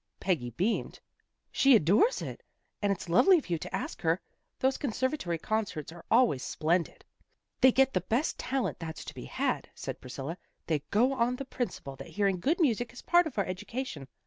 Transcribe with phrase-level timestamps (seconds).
[0.19, 0.99] "Peggy beamed."
[1.51, 2.41] She adores it.
[2.81, 4.19] And it's lovely of you to ask her.
[4.57, 7.05] Those conservatory concerts are always splendid.""
[7.61, 11.45] They get the best talent that's to be had," said Priscilla." They go on the
[11.45, 14.07] principle that hearing good music is part of our education."